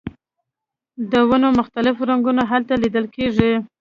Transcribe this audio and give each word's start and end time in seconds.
د 1.11 1.13
ونو 1.29 1.47
مختلف 1.59 1.95
رنګونه 2.09 2.43
هلته 2.51 2.73
لیدل 2.83 3.05
کیږي 3.15 3.51